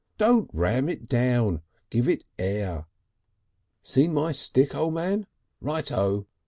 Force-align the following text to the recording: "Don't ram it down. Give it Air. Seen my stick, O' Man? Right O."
"Don't 0.17 0.49
ram 0.51 0.89
it 0.89 1.07
down. 1.07 1.61
Give 1.91 2.09
it 2.09 2.23
Air. 2.39 2.87
Seen 3.83 4.15
my 4.15 4.31
stick, 4.31 4.73
O' 4.73 4.89
Man? 4.89 5.27
Right 5.61 5.91
O." 5.91 6.25